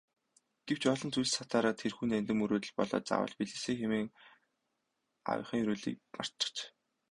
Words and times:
Гэвч 0.67 0.83
олон 0.93 1.09
зүйлд 1.13 1.33
сатаараад 1.37 1.77
тэрхүү 1.81 2.05
нандин 2.07 2.37
мөрөөдөл 2.39 2.73
болоод 2.77 3.03
заавал 3.07 3.33
биелээсэй 3.37 3.75
гэсэн 3.79 4.05
аавынхаа 5.29 5.61
ерөөлийг 5.63 5.97
мартчихаж. 6.17 6.57